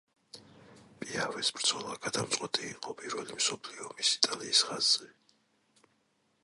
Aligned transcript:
პიავეს 1.01 1.51
ბრძოლა 1.57 1.97
გადამწყვეტი 2.05 2.65
იყო 2.69 2.97
პირველი 3.01 3.37
მსოფლიო 3.41 3.87
ომის 3.91 4.13
იტალიის 4.17 4.65
ხაზზე. 4.71 5.11